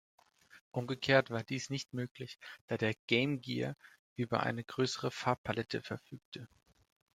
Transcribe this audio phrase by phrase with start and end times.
[0.71, 3.75] Umgekehrt war dies nicht möglich, da der Game Gear
[4.15, 6.47] über eine größere Farbpalette verfügte.